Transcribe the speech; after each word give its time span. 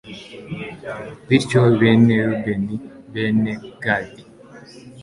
bityo 1.27 1.61
bene 1.79 2.15
rubeni, 2.27 2.75
bene 3.13 3.51
gadi 3.83 4.23